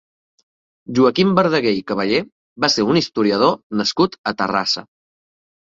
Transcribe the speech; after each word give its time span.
Joaquim 0.99 1.35
Verdaguer 1.39 1.73
i 1.81 1.83
Caballé 1.91 2.23
va 2.67 2.71
ser 2.77 2.87
un 2.95 3.01
historiador 3.03 3.55
nascut 3.85 4.21
a 4.33 4.37
Terrassa. 4.43 4.89